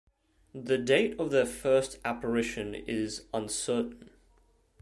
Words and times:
The 0.55 0.79
date 0.79 1.19
of 1.19 1.29
their 1.29 1.45
first 1.45 1.99
apparition 2.03 2.73
is 2.73 3.27
uncertain. 3.35 4.09